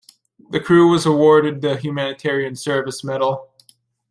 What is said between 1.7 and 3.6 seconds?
Humanitarian Service Medal.